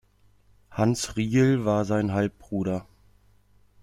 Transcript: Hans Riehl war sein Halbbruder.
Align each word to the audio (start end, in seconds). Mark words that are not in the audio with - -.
Hans 0.71 1.15
Riehl 1.15 1.63
war 1.63 1.85
sein 1.85 2.11
Halbbruder. 2.11 2.87